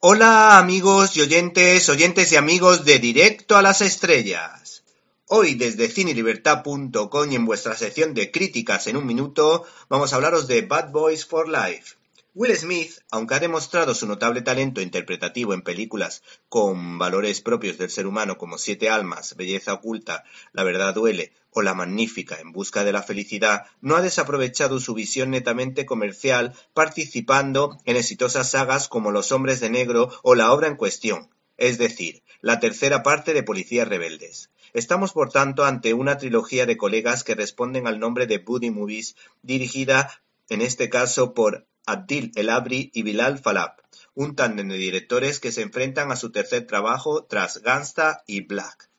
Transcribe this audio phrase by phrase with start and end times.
[0.00, 4.84] Hola amigos y oyentes, oyentes y amigos de Directo a las Estrellas.
[5.26, 10.46] Hoy desde cinelibertad.com y en vuestra sección de críticas en un minuto vamos a hablaros
[10.46, 11.97] de Bad Boys for Life.
[12.34, 17.90] Will Smith, aunque ha demostrado su notable talento interpretativo en películas con valores propios del
[17.90, 22.84] ser humano como Siete Almas, Belleza Oculta, La Verdad Duele o La Magnífica en Busca
[22.84, 29.10] de la Felicidad, no ha desaprovechado su visión netamente comercial participando en exitosas sagas como
[29.10, 33.42] Los Hombres de Negro o la obra en cuestión, es decir, la tercera parte de
[33.42, 34.50] Policías Rebeldes.
[34.74, 39.16] Estamos por tanto ante una trilogía de colegas que responden al nombre de Buddy Movies,
[39.42, 40.20] dirigida
[40.50, 43.72] en este caso por Adil El-Abri y Bilal Falab,
[44.14, 48.90] un tándem de directores que se enfrentan a su tercer trabajo tras Gangsta y Black.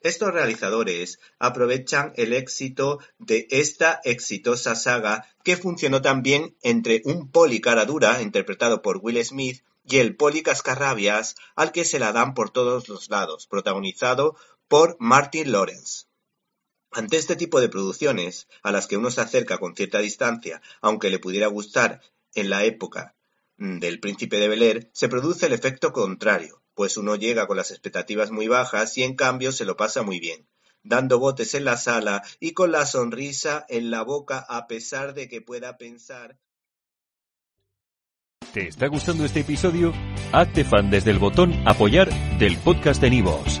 [0.00, 7.60] Estos realizadores aprovechan el éxito de esta exitosa saga que funcionó también entre un poli
[7.60, 12.32] cara dura interpretado por Will Smith y el poli cascarrabias al que se la dan
[12.32, 14.36] por todos los lados, protagonizado
[14.68, 16.06] por Martin Lawrence.
[16.92, 21.10] Ante este tipo de producciones, a las que uno se acerca con cierta distancia, aunque
[21.10, 22.00] le pudiera gustar
[22.34, 23.14] en la época
[23.58, 28.30] del Príncipe de Bel se produce el efecto contrario, pues uno llega con las expectativas
[28.30, 30.46] muy bajas y en cambio se lo pasa muy bien,
[30.84, 35.28] dando botes en la sala y con la sonrisa en la boca a pesar de
[35.28, 36.38] que pueda pensar.
[38.52, 39.92] ¿Te está gustando este episodio?
[40.32, 43.60] Hazte fan desde el botón apoyar del podcast de Nivos.